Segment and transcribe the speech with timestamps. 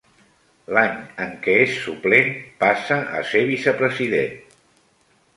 [0.75, 0.93] L'any
[1.25, 2.31] en què és suplent
[2.63, 4.57] passa a ser vicepresident.